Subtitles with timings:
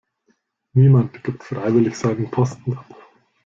[0.73, 2.87] Niemand gibt freiwillig seinen Posten ab.